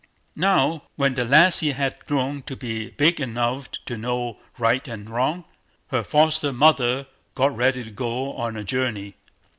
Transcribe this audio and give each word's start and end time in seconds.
Now, 0.35 0.81
when 0.95 1.13
the 1.13 1.23
lassie 1.23 1.73
had 1.73 2.07
grown 2.07 2.41
to 2.49 2.55
be 2.55 2.89
big 2.89 3.21
enough 3.21 3.69
to 3.85 3.97
know 3.97 4.39
right 4.57 4.87
and 4.87 5.07
wrong, 5.07 5.45
her 5.89 6.03
foster 6.03 6.51
mother 6.51 7.05
got 7.35 7.55
ready 7.55 7.83
to 7.83 7.91
go 7.91 8.33
on 8.33 8.57
a 8.57 8.63
journey. 8.63 9.13